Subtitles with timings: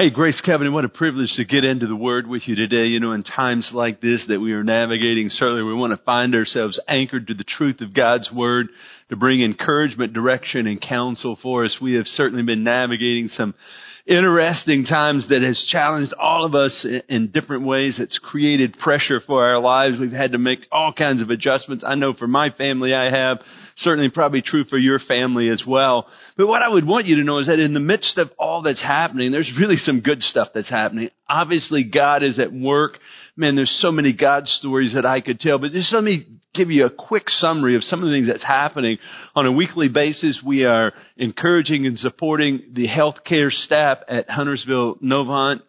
[0.00, 2.86] Hey, Grace Covenant, what a privilege to get into the Word with you today.
[2.86, 6.34] You know, in times like this that we are navigating, certainly we want to find
[6.34, 8.68] ourselves anchored to the truth of God's Word
[9.10, 11.76] to bring encouragement, direction, and counsel for us.
[11.82, 13.54] We have certainly been navigating some
[14.10, 18.00] interesting times that has challenged all of us in different ways.
[18.00, 19.98] It's created pressure for our lives.
[20.00, 21.84] We've had to make all kinds of adjustments.
[21.86, 23.38] I know for my family I have,
[23.76, 26.08] certainly probably true for your family as well.
[26.36, 28.62] But what I would want you to know is that in the midst of all
[28.62, 31.10] that's happening, there's really some good stuff that's happening.
[31.28, 32.98] Obviously God is at work.
[33.36, 36.70] Man, there's so many God stories that I could tell, but just let me give
[36.70, 38.98] you a quick summary of some of the things that's happening.
[39.36, 45.60] On a weekly basis, we are encouraging and supporting the healthcare staff at Huntersville Novant.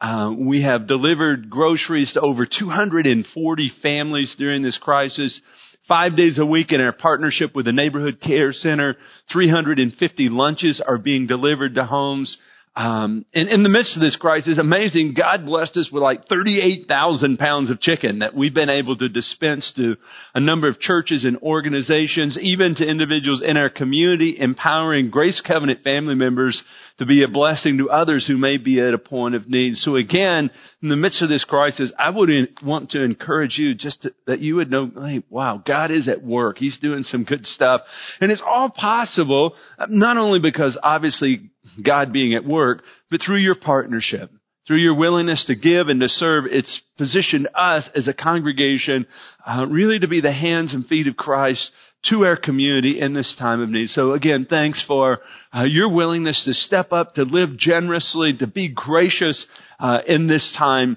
[0.00, 5.40] Uh, we have delivered groceries to over 240 families during this crisis.
[5.88, 8.96] Five days a week in our partnership with the Neighborhood Care Center,
[9.32, 12.36] 350 lunches are being delivered to homes.
[12.76, 17.38] Um, and in the midst of this crisis, amazing, God blessed us with like 38,000
[17.38, 19.96] pounds of chicken that we've been able to dispense to
[20.34, 25.84] a number of churches and organizations, even to individuals in our community, empowering Grace Covenant
[25.84, 26.62] family members
[26.98, 29.76] to be a blessing to others who may be at a point of need.
[29.76, 30.50] So again,
[30.82, 32.28] in the midst of this crisis, I would
[32.62, 36.22] want to encourage you just to, that you would know, hey, wow, God is at
[36.22, 36.58] work.
[36.58, 37.80] He's doing some good stuff.
[38.20, 39.54] And it's all possible,
[39.88, 41.50] not only because obviously
[41.82, 44.30] God being at work, but through your partnership,
[44.66, 49.06] through your willingness to give and to serve, it's positioned us as a congregation
[49.46, 51.70] uh, really to be the hands and feet of Christ
[52.10, 53.88] to our community in this time of need.
[53.88, 55.20] So again, thanks for
[55.54, 59.46] uh, your willingness to step up, to live generously, to be gracious
[59.80, 60.96] uh, in this time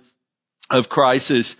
[0.69, 1.55] of crisis.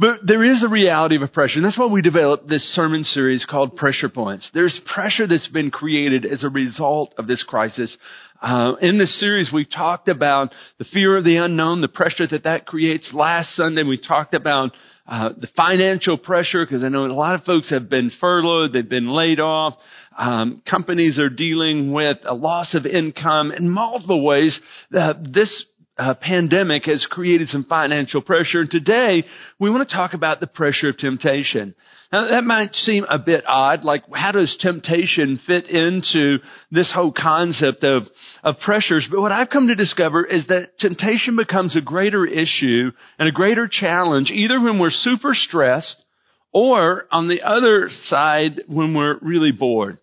[0.00, 1.62] But there is a reality of oppression.
[1.62, 4.50] That's why we developed this sermon series called Pressure Points.
[4.54, 7.98] There's pressure that's been created as a result of this crisis.
[8.40, 12.44] Uh, in this series, we've talked about the fear of the unknown, the pressure that
[12.44, 13.12] that creates.
[13.12, 14.70] Last Sunday, we talked about
[15.06, 18.88] uh, the financial pressure because I know a lot of folks have been furloughed, they've
[18.88, 19.74] been laid off.
[20.16, 24.58] Um, companies are dealing with a loss of income in multiple ways.
[24.98, 25.66] Uh, this
[26.00, 28.60] uh, pandemic has created some financial pressure.
[28.60, 29.24] And today,
[29.58, 31.74] we want to talk about the pressure of temptation.
[32.12, 33.84] Now, that might seem a bit odd.
[33.84, 36.38] Like, how does temptation fit into
[36.70, 38.04] this whole concept of,
[38.42, 39.06] of pressures?
[39.10, 43.32] But what I've come to discover is that temptation becomes a greater issue and a
[43.32, 46.02] greater challenge either when we're super stressed
[46.52, 49.98] or on the other side when we're really bored.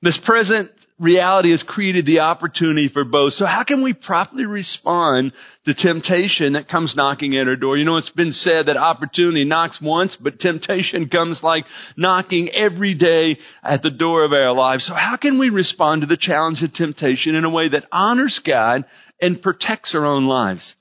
[0.00, 0.70] This present
[1.00, 3.32] reality has created the opportunity for both.
[3.32, 5.32] So how can we properly respond
[5.64, 7.76] to temptation that comes knocking at our door?
[7.76, 11.64] You know, it's been said that opportunity knocks once, but temptation comes like
[11.96, 14.86] knocking every day at the door of our lives.
[14.86, 18.40] So how can we respond to the challenge of temptation in a way that honors
[18.44, 18.84] God
[19.20, 20.74] and protects our own lives?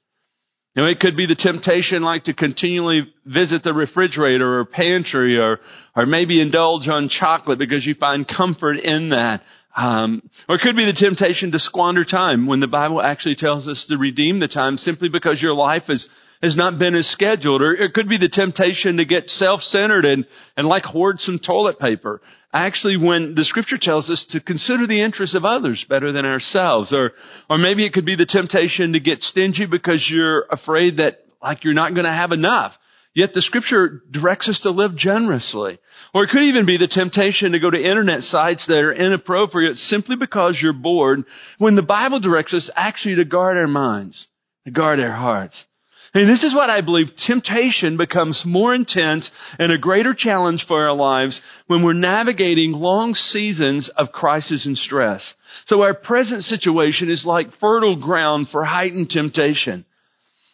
[0.85, 5.59] It could be the temptation like to continually visit the refrigerator or pantry or,
[5.95, 9.41] or maybe indulge on chocolate because you find comfort in that.
[9.75, 13.67] Um, or it could be the temptation to squander time when the Bible actually tells
[13.67, 16.07] us to redeem the time simply because your life is
[16.41, 17.61] has not been as scheduled.
[17.61, 21.79] Or it could be the temptation to get self-centered and, and like hoard some toilet
[21.79, 22.21] paper.
[22.53, 26.93] Actually, when the scripture tells us to consider the interests of others better than ourselves.
[26.93, 27.11] Or,
[27.49, 31.63] or maybe it could be the temptation to get stingy because you're afraid that like
[31.63, 32.73] you're not going to have enough.
[33.13, 35.79] Yet the scripture directs us to live generously.
[36.13, 39.75] Or it could even be the temptation to go to internet sites that are inappropriate
[39.75, 41.23] simply because you're bored
[41.57, 44.27] when the Bible directs us actually to guard our minds,
[44.65, 45.65] to guard our hearts.
[46.13, 49.29] And this is what I believe temptation becomes more intense
[49.59, 54.77] and a greater challenge for our lives when we're navigating long seasons of crisis and
[54.77, 55.33] stress.
[55.67, 59.85] So our present situation is like fertile ground for heightened temptation.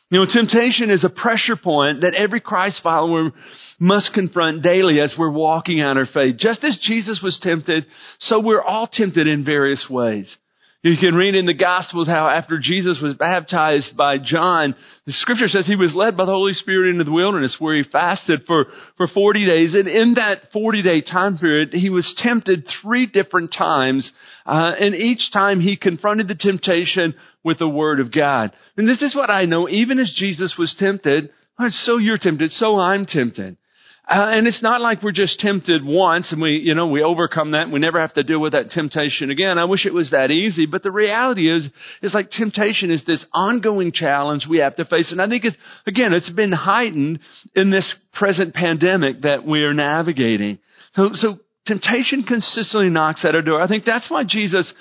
[0.09, 3.31] You know, temptation is a pressure point that every Christ follower
[3.79, 6.37] must confront daily as we're walking out our faith.
[6.37, 7.85] Just as Jesus was tempted,
[8.19, 10.37] so we're all tempted in various ways.
[10.83, 14.75] You can read in the Gospels how after Jesus was baptized by John,
[15.05, 17.83] the scripture says he was led by the Holy Spirit into the wilderness where he
[17.89, 18.65] fasted for,
[18.97, 19.75] for 40 days.
[19.75, 24.11] And in that 40 day time period, he was tempted three different times.
[24.45, 27.15] Uh, and each time he confronted the temptation
[27.45, 28.51] with the Word of God.
[28.75, 29.69] And this is what I know.
[29.69, 31.29] Even as Jesus was tempted,
[31.69, 33.55] so you're tempted, so I'm tempted.
[34.05, 37.51] Uh, and it's not like we're just tempted once and we, you know, we overcome
[37.51, 39.57] that and we never have to deal with that temptation again.
[39.57, 41.69] I wish it was that easy, but the reality is,
[42.01, 45.13] is like temptation is this ongoing challenge we have to face.
[45.13, 45.55] And I think it's,
[45.87, 47.19] again, it's been heightened
[47.55, 50.59] in this present pandemic that we are navigating.
[50.95, 53.61] So, so temptation consistently knocks at our door.
[53.61, 54.73] I think that's why Jesus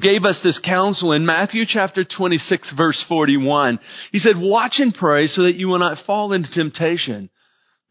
[0.00, 3.78] gave us this counsel in Matthew chapter 26 verse 41.
[4.10, 7.28] He said, watch and pray so that you will not fall into temptation.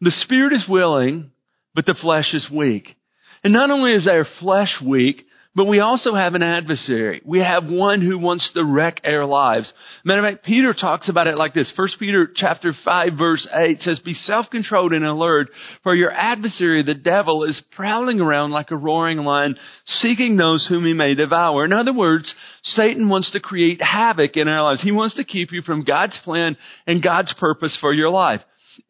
[0.00, 1.30] The spirit is willing,
[1.74, 2.96] but the flesh is weak.
[3.42, 5.24] And not only is our flesh weak,
[5.56, 7.22] but we also have an adversary.
[7.24, 9.72] We have one who wants to wreck our lives.
[10.04, 11.72] Matter of fact, Peter talks about it like this.
[11.74, 15.48] First Peter chapter 5 verse 8 says, Be self-controlled and alert,
[15.82, 19.56] for your adversary, the devil, is prowling around like a roaring lion,
[19.86, 21.64] seeking those whom he may devour.
[21.64, 24.82] In other words, Satan wants to create havoc in our lives.
[24.82, 28.42] He wants to keep you from God's plan and God's purpose for your life.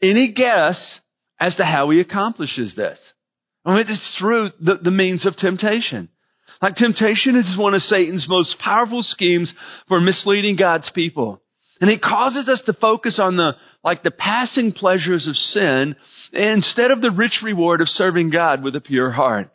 [0.03, 1.01] Any guess
[1.41, 2.99] as to how he accomplishes this?
[3.65, 6.09] I mean, it's through the, the means of temptation.
[6.63, 9.53] Like temptation is one of Satan's most powerful schemes
[9.89, 11.43] for misleading God's people.
[11.81, 13.53] And it causes us to focus on the,
[13.85, 15.97] like the passing pleasures of sin
[16.33, 19.51] instead of the rich reward of serving God with a pure heart.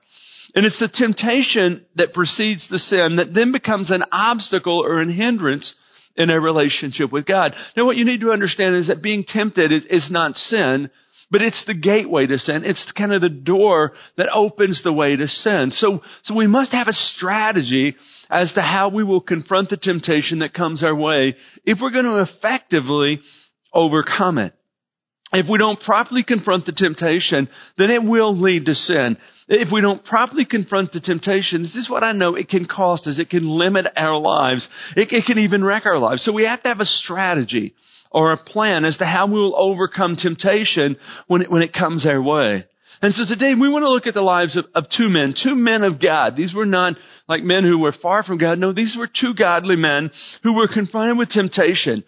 [0.54, 5.12] And it's the temptation that precedes the sin that then becomes an obstacle or an
[5.12, 5.74] hindrance
[6.16, 7.54] in a relationship with God.
[7.75, 10.90] Now what you need to understand is that being tempted is, is not sin,
[11.31, 12.63] but it's the gateway to sin.
[12.66, 15.72] It's kind of the door that opens the way to sin.
[15.72, 17.96] So, so we must have a strategy
[18.30, 22.06] as to how we will confront the temptation that comes our way if we're going
[22.06, 23.22] to effectively
[23.74, 24.54] overcome it.
[25.34, 27.48] If we don't properly confront the temptation,
[27.78, 29.18] then it will lead to sin.
[29.53, 33.06] If we don't properly confront the temptation, this is what I know it can cost
[33.06, 33.19] us.
[33.19, 34.65] It can limit our lives.
[34.95, 36.24] It, it can even wreck our lives.
[36.24, 37.75] So we have to have a strategy
[38.12, 40.95] or a plan as to how we will overcome temptation
[41.27, 42.65] when it, when it comes our way.
[43.01, 45.56] And so today we want to look at the lives of, of two men, two
[45.56, 46.38] men of God.
[46.38, 46.94] These were not
[47.27, 48.57] like men who were far from God.
[48.57, 50.12] No, these were two godly men
[50.44, 52.06] who were confronted with temptation.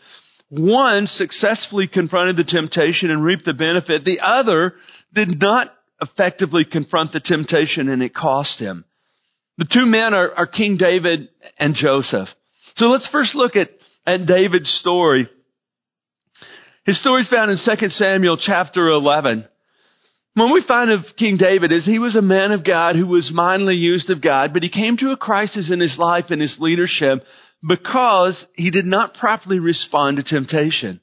[0.50, 4.06] One successfully confronted the temptation and reaped the benefit.
[4.06, 4.76] The other
[5.14, 5.74] did not
[6.04, 8.86] effectively confront the temptation and it cost him.
[9.58, 12.28] The two men are, are King David and Joseph.
[12.76, 13.70] So let's first look at,
[14.06, 15.28] at David's story
[16.86, 19.48] his story is found in 2 Samuel chapter 11.
[20.36, 23.32] What we find of King David is he was a man of God who was
[23.34, 26.58] mindly used of God, but he came to a crisis in his life and his
[26.60, 27.24] leadership
[27.66, 31.00] because he did not properly respond to temptation.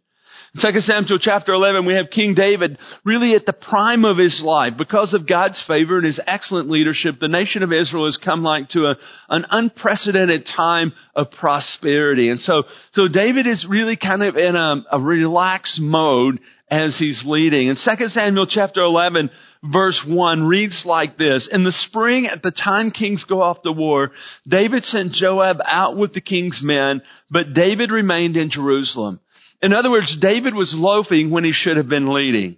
[0.53, 4.43] In 2 Samuel chapter 11, we have King David really at the prime of his
[4.45, 4.73] life.
[4.77, 8.69] Because of God's favor and his excellent leadership, the nation of Israel has come like
[8.71, 8.97] to a,
[9.29, 12.31] an unprecedented time of prosperity.
[12.31, 17.23] And so, so David is really kind of in a, a relaxed mode as he's
[17.25, 17.69] leading.
[17.69, 19.31] In 2 Samuel chapter 11,
[19.73, 21.49] verse 1 reads like this.
[21.53, 24.11] In the spring, at the time kings go off to war,
[24.49, 29.21] David sent Joab out with the king's men, but David remained in Jerusalem.
[29.63, 32.57] In other words, David was loafing when he should have been leading.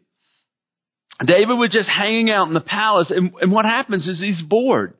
[1.24, 4.94] David was just hanging out in the palace, and, and what happens is he's bored.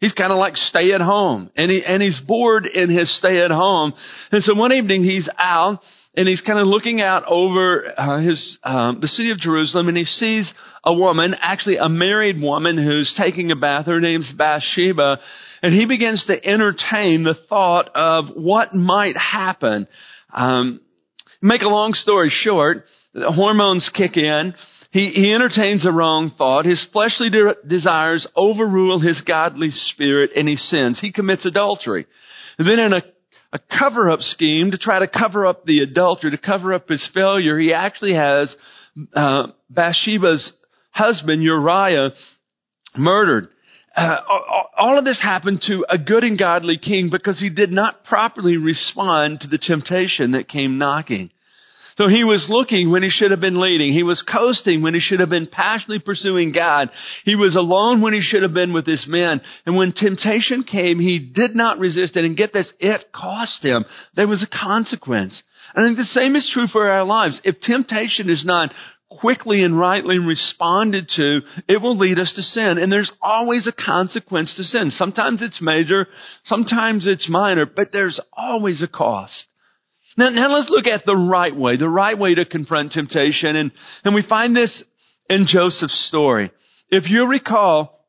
[0.00, 3.42] He's kind of like stay at home, and he and he's bored in his stay
[3.42, 3.94] at home.
[4.30, 5.80] And so one evening he's out,
[6.14, 9.96] and he's kind of looking out over uh, his um, the city of Jerusalem, and
[9.96, 10.52] he sees
[10.84, 13.86] a woman, actually a married woman, who's taking a bath.
[13.86, 15.16] Her name's Bathsheba,
[15.62, 19.88] and he begins to entertain the thought of what might happen.
[20.32, 20.80] Um,
[21.42, 24.54] Make a long story short, the hormones kick in.
[24.90, 26.64] He, he entertains a wrong thought.
[26.64, 30.98] His fleshly de- desires overrule his godly spirit and he sins.
[31.00, 32.06] He commits adultery.
[32.58, 33.02] And then in a,
[33.52, 37.58] a cover-up scheme to try to cover up the adultery, to cover up his failure,
[37.58, 38.54] he actually has
[39.14, 40.52] uh, Bathsheba's
[40.90, 42.10] husband, Uriah,
[42.96, 43.48] murdered.
[43.96, 44.16] Uh,
[44.76, 48.58] all of this happened to a good and godly king because he did not properly
[48.58, 51.30] respond to the temptation that came knocking.
[51.96, 53.94] So he was looking when he should have been leading.
[53.94, 56.90] He was coasting when he should have been passionately pursuing God.
[57.24, 59.40] He was alone when he should have been with his men.
[59.64, 62.24] And when temptation came, he did not resist it.
[62.26, 63.86] And get this, it cost him.
[64.14, 65.42] There was a consequence.
[65.74, 67.40] I think the same is true for our lives.
[67.44, 68.72] If temptation is not
[69.10, 72.78] quickly and rightly responded to, it will lead us to sin.
[72.78, 74.90] And there's always a consequence to sin.
[74.90, 76.06] Sometimes it's major,
[76.44, 79.46] sometimes it's minor, but there's always a cost.
[80.16, 83.54] Now, now let's look at the right way, the right way to confront temptation.
[83.54, 83.70] And,
[84.04, 84.82] and we find this
[85.28, 86.50] in Joseph's story.
[86.90, 88.06] If you recall,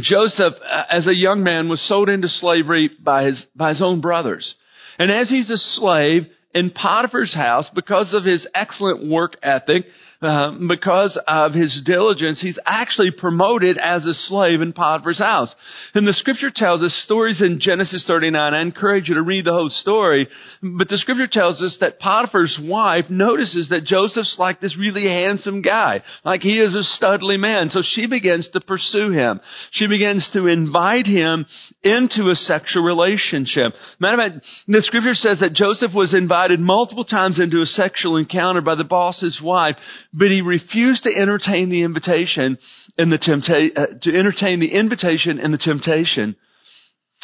[0.00, 4.00] Joseph, uh, as a young man, was sold into slavery by his, by his own
[4.00, 4.54] brothers.
[4.98, 9.86] And as he's a slave in Potiphar's house, because of his excellent work ethic,
[10.22, 15.54] uh, because of his diligence, he's actually promoted as a slave in Potiphar's house.
[15.94, 18.54] And the scripture tells us stories in Genesis 39.
[18.54, 20.28] I encourage you to read the whole story.
[20.62, 25.62] But the scripture tells us that Potiphar's wife notices that Joseph's like this really handsome
[25.62, 26.02] guy.
[26.24, 27.70] Like he is a studly man.
[27.70, 29.40] So she begins to pursue him.
[29.72, 31.46] She begins to invite him
[31.82, 33.72] into a sexual relationship.
[33.98, 38.16] Matter of fact, the scripture says that Joseph was invited multiple times into a sexual
[38.16, 39.76] encounter by the boss's wife,
[40.12, 42.58] but he refused to entertain the invitation
[42.98, 46.36] and the tempta- uh, to entertain the invitation and the temptation.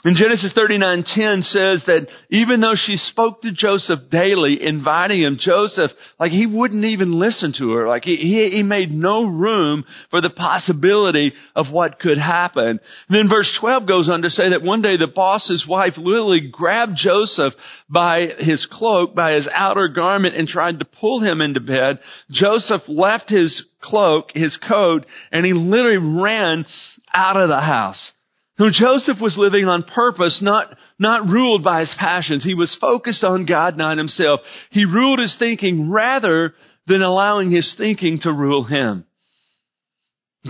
[0.05, 5.91] In Genesis 39:10 says that even though she spoke to Joseph daily, inviting him, Joseph,
[6.21, 7.89] like he wouldn't even listen to her.
[7.89, 12.79] Like he, he, made no room for the possibility of what could happen.
[12.79, 16.49] And then verse 12 goes on to say that one day the boss's wife literally
[16.49, 17.55] grabbed Joseph
[17.91, 21.99] by his cloak, by his outer garment and tried to pull him into bed.
[22.31, 26.67] Joseph left his cloak, his coat, and he literally ran
[27.13, 28.13] out of the house.
[28.59, 32.43] So Joseph was living on purpose, not, not ruled by his passions.
[32.43, 34.41] He was focused on God, not himself.
[34.71, 36.55] He ruled his thinking rather
[36.89, 39.05] than allowing his thinking to rule him.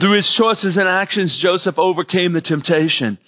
[0.01, 3.19] Through his choices and actions, Joseph overcame the temptation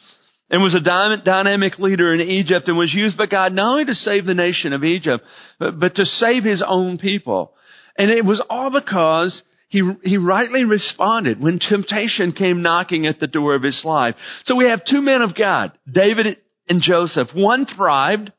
[0.51, 0.81] and was a
[1.25, 4.73] dynamic leader in Egypt and was used by God not only to save the nation
[4.73, 5.25] of Egypt,
[5.59, 7.53] but, but to save his own people.
[7.99, 13.29] And it was all because he, he rightly responded when temptation came knocking at the
[13.29, 14.17] door of his life.
[14.45, 17.29] So we have two men of God, David and Joseph.
[17.35, 18.33] One thrived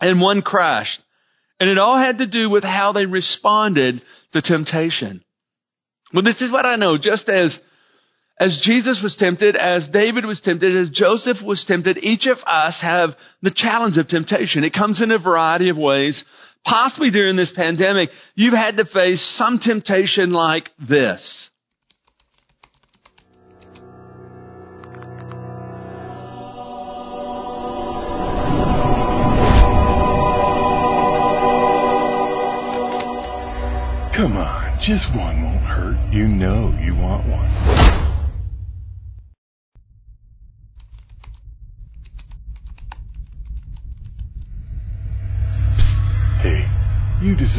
[0.00, 1.00] and one crashed.
[1.60, 5.22] And it all had to do with how they responded to temptation.
[6.12, 6.98] Well, this is what I know.
[6.98, 7.56] Just as,
[8.40, 12.78] as Jesus was tempted, as David was tempted, as Joseph was tempted, each of us
[12.82, 13.10] have
[13.42, 14.64] the challenge of temptation.
[14.64, 16.24] It comes in a variety of ways
[16.64, 21.48] possibly during this pandemic, you've had to face some temptation like this.
[34.14, 36.12] Come on, just one won't hurt.
[36.12, 38.01] You know you want one.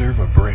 [0.04, 0.53] Deserve a break.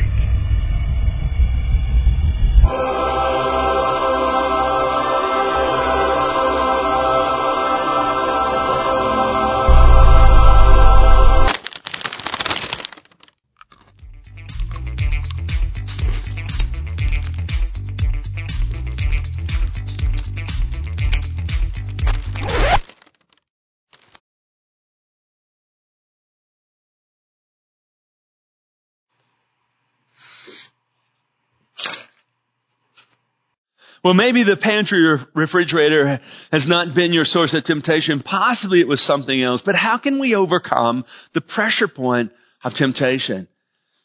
[34.03, 36.20] Well, maybe the pantry or refrigerator
[36.51, 38.22] has not been your source of temptation.
[38.22, 39.62] Possibly it was something else.
[39.65, 41.03] But how can we overcome
[41.34, 42.32] the pressure point
[42.63, 43.48] of temptation?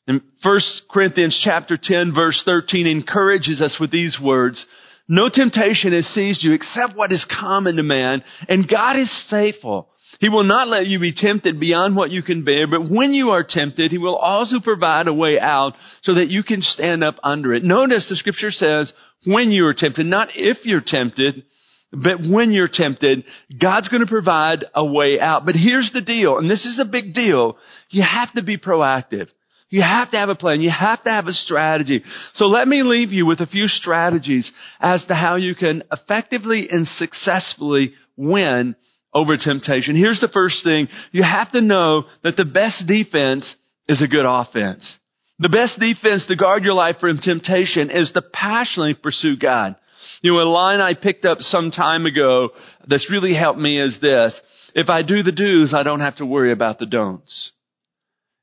[0.06, 0.60] In 1
[0.90, 4.66] Corinthians chapter 10 verse 13 encourages us with these words,
[5.08, 9.88] No temptation has seized you except what is common to man, and God is faithful.
[10.25, 13.33] He will not let you be tempted beyond what you can bear, but when you
[13.33, 17.16] are tempted, He will also provide a way out so that you can stand up
[17.23, 17.62] under it.
[17.62, 18.90] Notice the scripture says,
[19.26, 21.45] when you are tempted, not if you're tempted,
[21.93, 23.25] but when you're tempted,
[23.61, 25.45] God's going to provide a way out.
[25.45, 27.59] But here's the deal, and this is a big deal.
[27.90, 29.28] You have to be proactive.
[29.69, 30.62] You have to have a plan.
[30.62, 32.02] You have to have a strategy.
[32.37, 34.50] So let me leave you with a few strategies
[34.81, 38.75] as to how you can effectively and successfully win
[39.14, 39.97] over temptation.
[39.97, 40.88] Here's the first thing.
[41.12, 43.54] You have to know that the best defense
[43.88, 44.99] is a good offense.
[45.38, 49.76] The best defense to guard your life from temptation is to passionately pursue God.
[50.23, 52.50] You know, a line I picked up some time ago
[52.87, 54.38] that's really helped me is this.
[54.75, 57.52] If I do the do's, I don't have to worry about the don'ts.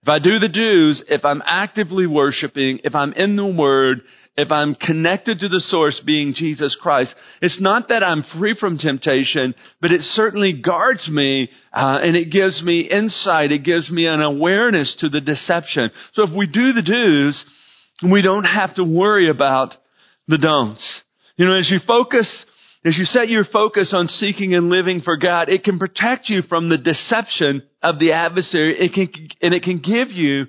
[0.03, 4.01] If I do the do's, if I'm actively worshiping, if I'm in the Word,
[4.35, 8.79] if I'm connected to the source being Jesus Christ, it's not that I'm free from
[8.79, 13.51] temptation, but it certainly guards me uh, and it gives me insight.
[13.51, 15.91] It gives me an awareness to the deception.
[16.13, 17.45] So if we do the do's,
[18.11, 19.75] we don't have to worry about
[20.27, 21.01] the don'ts.
[21.37, 22.45] You know, as you focus
[22.83, 26.41] as you set your focus on seeking and living for God, it can protect you
[26.41, 28.75] from the deception of the adversary.
[28.79, 30.47] It can, and it can give you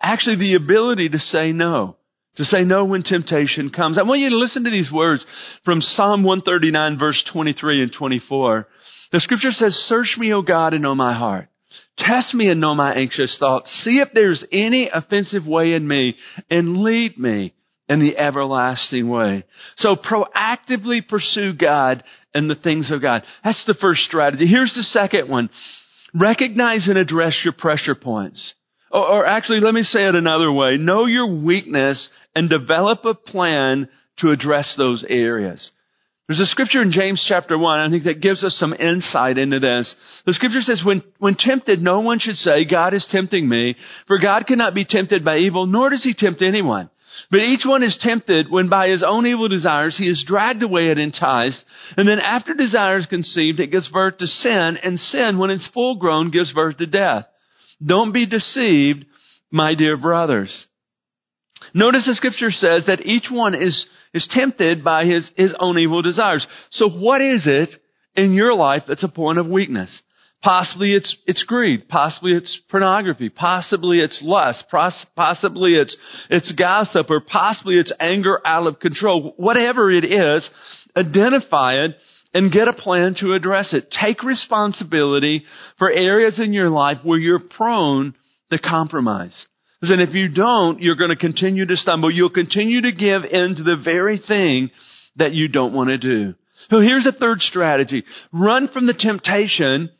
[0.00, 1.96] actually the ability to say no.
[2.36, 3.98] To say no when temptation comes.
[3.98, 5.26] I want you to listen to these words
[5.64, 8.66] from Psalm 139 verse 23 and 24.
[9.10, 11.48] The scripture says, Search me, O God, and know my heart.
[11.98, 13.70] Test me and know my anxious thoughts.
[13.84, 16.16] See if there's any offensive way in me
[16.48, 17.52] and lead me
[17.88, 19.44] in the everlasting way.
[19.76, 23.22] So proactively pursue God and the things of God.
[23.44, 24.46] That's the first strategy.
[24.46, 25.50] Here's the second one.
[26.14, 28.54] Recognize and address your pressure points.
[28.90, 30.76] Or, or actually, let me say it another way.
[30.76, 35.70] Know your weakness and develop a plan to address those areas.
[36.28, 39.58] There's a scripture in James chapter 1, I think that gives us some insight into
[39.58, 39.94] this.
[40.24, 43.74] The scripture says, when, when tempted, no one should say, God is tempting me,
[44.06, 46.88] for God cannot be tempted by evil, nor does he tempt anyone.
[47.30, 50.90] But each one is tempted when by his own evil desires he is dragged away
[50.90, 51.64] and enticed.
[51.96, 54.78] And then after desire is conceived, it gives birth to sin.
[54.82, 57.26] And sin, when it's full grown, gives birth to death.
[57.84, 59.06] Don't be deceived,
[59.50, 60.66] my dear brothers.
[61.74, 66.02] Notice the scripture says that each one is, is tempted by his, his own evil
[66.02, 66.46] desires.
[66.70, 67.70] So what is it
[68.14, 70.02] in your life that's a point of weakness?
[70.42, 71.88] Possibly it's, it's greed.
[71.88, 73.28] Possibly it's pornography.
[73.28, 74.64] Possibly it's lust.
[74.70, 75.96] Possibly it's,
[76.30, 79.34] it's gossip or possibly it's anger out of control.
[79.36, 80.48] Whatever it is,
[80.96, 81.92] identify it
[82.34, 83.90] and get a plan to address it.
[83.90, 85.44] Take responsibility
[85.78, 88.14] for areas in your life where you're prone
[88.50, 89.46] to compromise.
[89.80, 92.10] And if you don't, you're going to continue to stumble.
[92.10, 94.70] You'll continue to give in to the very thing
[95.16, 96.34] that you don't want to do.
[96.70, 98.04] So here's a third strategy.
[98.32, 99.90] Run from the temptation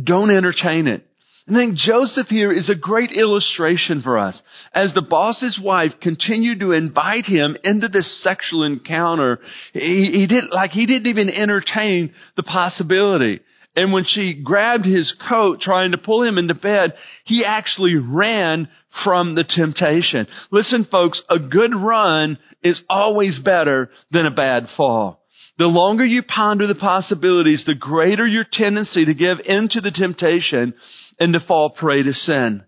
[0.00, 1.06] don't entertain it.
[1.48, 4.40] I think Joseph here is a great illustration for us.
[4.72, 9.40] As the boss's wife continued to invite him into this sexual encounter,
[9.72, 13.40] he, he did, like he didn't even entertain the possibility.
[13.74, 16.92] And when she grabbed his coat trying to pull him into bed,
[17.24, 18.68] he actually ran
[19.02, 20.28] from the temptation.
[20.52, 25.21] Listen folks, a good run is always better than a bad fall.
[25.58, 30.74] The longer you ponder the possibilities, the greater your tendency to give into the temptation
[31.20, 32.64] and to fall prey to sin.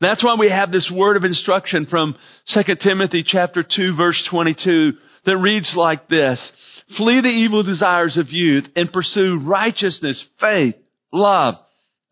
[0.00, 2.14] That's why we have this word of instruction from
[2.52, 4.92] 2 Timothy chapter 2 verse 22
[5.24, 6.52] that reads like this.
[6.98, 10.74] Flee the evil desires of youth and pursue righteousness, faith,
[11.12, 11.54] love,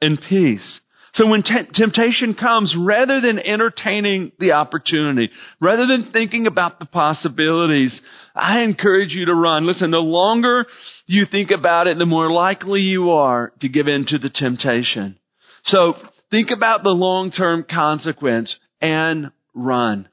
[0.01, 0.81] and peace.
[1.15, 6.87] So when t- temptation comes, rather than entertaining the opportunity, rather than thinking about the
[6.87, 8.01] possibilities,
[8.35, 9.67] I encourage you to run.
[9.67, 10.65] Listen, the longer
[11.07, 15.19] you think about it, the more likely you are to give in to the temptation.
[15.65, 15.95] So
[16.31, 20.09] think about the long-term consequence and run.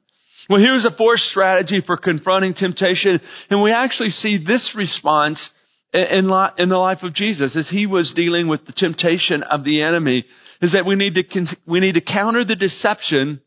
[0.50, 5.48] Well, here's a fourth strategy for confronting temptation, and we actually see this response
[5.92, 10.24] in, the life of Jesus as he was dealing with the temptation of the enemy
[10.62, 13.40] is that we need to, we need to counter the deception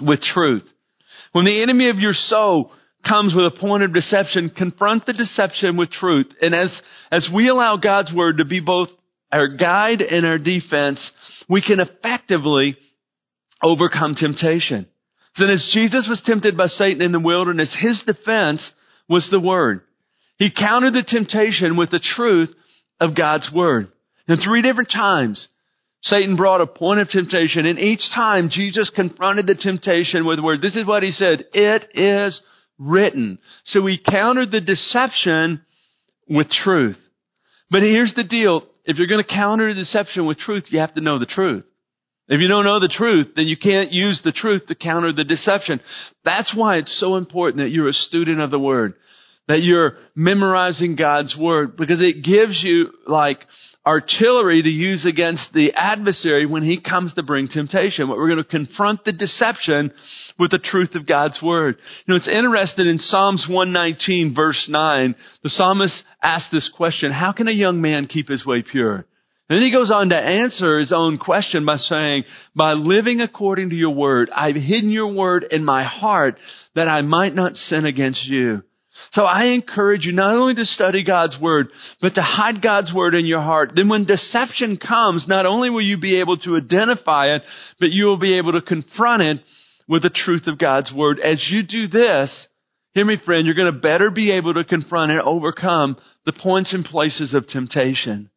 [0.00, 0.64] with truth.
[1.32, 2.72] When the enemy of your soul
[3.06, 6.26] comes with a point of deception, confront the deception with truth.
[6.40, 6.80] And as,
[7.10, 8.88] as we allow God's word to be both
[9.30, 11.10] our guide and our defense,
[11.48, 12.76] we can effectively
[13.62, 14.86] overcome temptation.
[15.38, 18.70] Then as Jesus was tempted by Satan in the wilderness, his defense
[19.08, 19.80] was the word.
[20.42, 22.52] He countered the temptation with the truth
[22.98, 23.92] of God's word.
[24.26, 25.46] And three different times,
[26.02, 30.42] Satan brought a point of temptation, and each time Jesus confronted the temptation with the
[30.42, 30.60] word.
[30.60, 32.42] This is what he said, it is
[32.76, 33.38] written.
[33.66, 35.60] So he countered the deception
[36.28, 36.98] with truth.
[37.70, 38.64] But here's the deal.
[38.84, 41.62] If you're going to counter the deception with truth, you have to know the truth.
[42.26, 45.22] If you don't know the truth, then you can't use the truth to counter the
[45.22, 45.78] deception.
[46.24, 48.94] That's why it's so important that you're a student of the Word
[49.48, 53.40] that you're memorizing God's Word because it gives you like
[53.84, 58.06] artillery to use against the adversary when he comes to bring temptation.
[58.06, 59.92] But we're going to confront the deception
[60.38, 61.76] with the truth of God's Word.
[62.06, 67.32] You know, it's interesting in Psalms 119 verse 9, the psalmist asks this question, how
[67.32, 69.06] can a young man keep his way pure?
[69.48, 72.24] And then he goes on to answer his own question by saying,
[72.54, 76.38] by living according to your word, I've hidden your word in my heart
[76.74, 78.62] that I might not sin against you.
[79.12, 81.68] So I encourage you not only to study God's Word,
[82.00, 83.72] but to hide God's Word in your heart.
[83.74, 87.42] Then when deception comes, not only will you be able to identify it,
[87.80, 89.40] but you will be able to confront it
[89.88, 91.20] with the truth of God's Word.
[91.20, 92.46] As you do this,
[92.92, 96.72] hear me friend, you're going to better be able to confront and overcome the points
[96.72, 98.30] and places of temptation.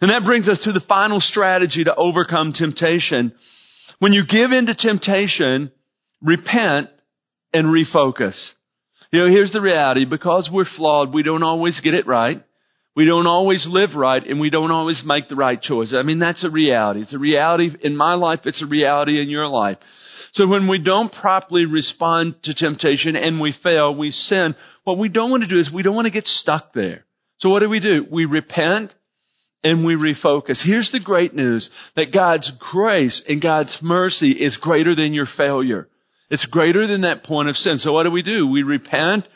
[0.00, 3.32] And that brings us to the final strategy to overcome temptation.
[3.98, 5.70] When you give in to temptation,
[6.22, 6.90] repent
[7.52, 8.36] and refocus.
[9.12, 10.04] You know, here's the reality.
[10.04, 12.42] Because we're flawed, we don't always get it right.
[12.96, 15.94] We don't always live right and we don't always make the right choice.
[15.94, 17.02] I mean, that's a reality.
[17.02, 18.40] It's a reality in my life.
[18.44, 19.76] It's a reality in your life.
[20.32, 25.10] So when we don't properly respond to temptation and we fail, we sin, what we
[25.10, 27.04] don't want to do is we don't want to get stuck there.
[27.38, 28.06] So what do we do?
[28.10, 28.94] We repent
[29.62, 30.62] and we refocus.
[30.64, 35.88] Here's the great news that God's grace and God's mercy is greater than your failure.
[36.30, 37.78] It's greater than that point of sin.
[37.78, 38.46] So what do we do?
[38.48, 39.26] We repent,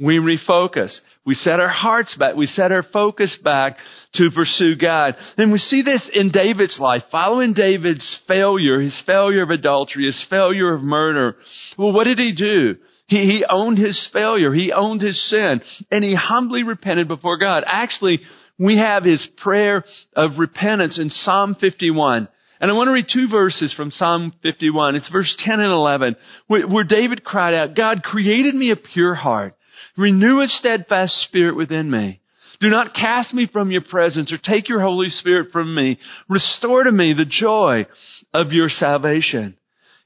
[0.00, 0.98] we refocus.
[1.26, 2.34] We set our hearts back.
[2.34, 3.76] We set our focus back
[4.14, 5.14] to pursue God.
[5.36, 7.02] And we see this in David's life.
[7.12, 11.36] Following David's failure, his failure of adultery, his failure of murder.
[11.76, 12.76] Well, what did he do?
[13.08, 14.54] He, he owned his failure.
[14.54, 15.60] He owned his sin.
[15.90, 17.64] And he humbly repented before God.
[17.66, 18.20] Actually,
[18.58, 19.84] we have his prayer
[20.16, 22.28] of repentance in Psalm 51.
[22.60, 24.96] And I want to read two verses from Psalm 51.
[24.96, 29.54] It's verse 10 and 11, where, David cried out, God created me a pure heart
[29.96, 32.20] Renew a steadfast spirit within me.
[32.60, 35.98] Do not cast me from your presence or take your Holy Spirit from me.
[36.28, 37.86] Restore to me the joy
[38.34, 39.56] of your salvation.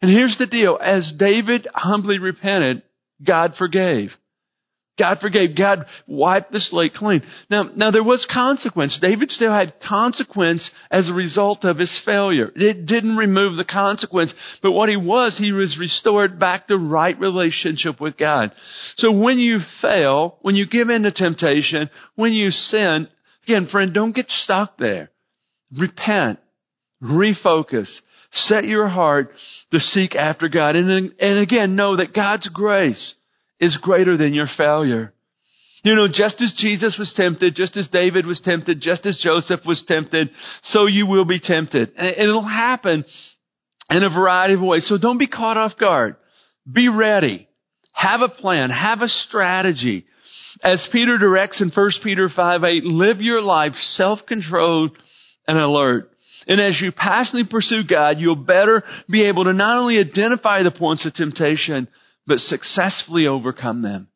[0.01, 0.79] And here's the deal.
[0.81, 2.83] As David humbly repented,
[3.25, 4.11] God forgave.
[4.97, 5.57] God forgave.
[5.57, 7.23] God wiped the slate clean.
[7.51, 8.97] Now, now there was consequence.
[9.01, 12.53] David still had consequence as a result of his failure.
[12.55, 17.19] It didn't remove the consequence, but what he was, he was restored back to right
[17.19, 18.53] relationship with God.
[18.97, 23.09] So when you fail, when you give in to temptation, when you sin,
[23.45, 25.11] again, friend, don't get stuck there.
[25.77, 26.39] Repent.
[27.03, 27.93] Refocus.
[28.31, 29.33] Set your heart
[29.73, 30.77] to seek after God.
[30.77, 33.15] And, and again, know that God's grace
[33.61, 35.13] is greater than your failure.
[35.83, 39.61] You know, just as Jesus was tempted, just as David was tempted, just as Joseph
[39.67, 40.31] was tempted,
[40.63, 41.93] so you will be tempted.
[41.97, 43.05] And it'll happen
[43.91, 44.87] in a variety of ways.
[44.89, 46.17] So don't be caught off guard.
[46.71, 47.49] Be ready.
[47.93, 48.71] Have a plan.
[48.71, 50.07] Have a strategy.
[50.63, 54.97] As Peter directs in 1 Peter 5 8, live your life self-controlled
[55.47, 56.11] and alert.
[56.47, 60.71] And as you passionately pursue God, you'll better be able to not only identify the
[60.71, 61.89] points of temptation,
[62.27, 64.09] but successfully overcome them.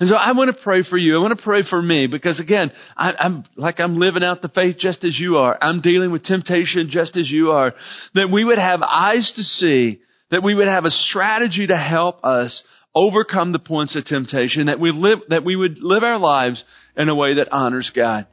[0.00, 1.16] And so I want to pray for you.
[1.16, 4.48] I want to pray for me because again, I, am like I'm living out the
[4.48, 5.58] faith just as you are.
[5.60, 7.74] I'm dealing with temptation just as you are.
[8.14, 12.24] That we would have eyes to see, that we would have a strategy to help
[12.24, 12.62] us
[12.94, 16.62] overcome the points of temptation, that we live, that we would live our lives
[16.96, 18.26] in a way that honors God.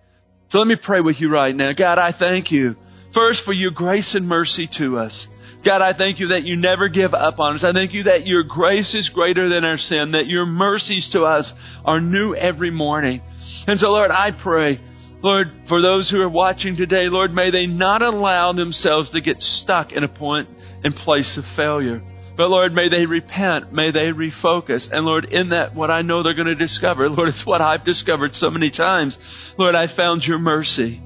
[0.50, 1.74] So let me pray with you right now.
[1.74, 2.76] God, I thank you
[3.16, 5.28] first for your grace and mercy to us.
[5.66, 7.64] God, I thank you that you never give up on us.
[7.68, 11.24] I thank you that your grace is greater than our sin, that your mercies to
[11.24, 11.52] us
[11.84, 13.22] are new every morning.
[13.66, 14.80] And so, Lord, I pray,
[15.24, 19.42] Lord, for those who are watching today, Lord, may they not allow themselves to get
[19.42, 20.50] stuck in a point
[20.84, 22.00] and place of failure.
[22.38, 24.86] But Lord, may they repent, may they refocus.
[24.92, 27.86] And Lord, in that, what I know they're going to discover, Lord, it's what I've
[27.86, 29.18] discovered so many times.
[29.58, 31.02] Lord, I found your mercy.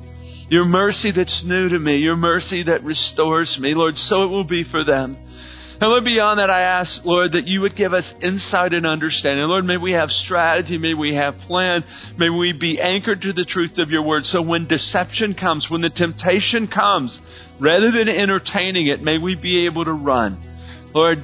[0.49, 4.43] Your mercy that's new to me, your mercy that restores me, Lord, so it will
[4.43, 5.17] be for them.
[5.81, 9.45] And Lord, beyond that, I ask, Lord, that you would give us insight and understanding.
[9.45, 11.85] Lord, may we have strategy, may we have plan,
[12.17, 14.25] may we be anchored to the truth of your word.
[14.25, 17.17] So when deception comes, when the temptation comes,
[17.61, 20.91] rather than entertaining it, may we be able to run.
[20.93, 21.19] Lord,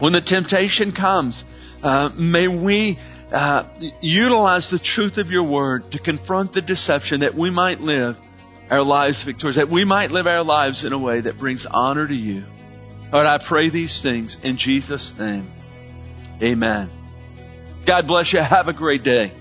[0.00, 1.44] when the temptation comes,
[1.82, 2.98] uh, may we
[3.32, 3.62] uh,
[4.00, 8.16] utilize the truth of your word to confront the deception that we might live
[8.70, 12.06] our lives victorious, that we might live our lives in a way that brings honor
[12.08, 12.44] to you.
[13.12, 15.50] Lord, I pray these things in Jesus' name.
[16.42, 16.90] Amen.
[17.86, 18.40] God bless you.
[18.40, 19.32] Have a great day.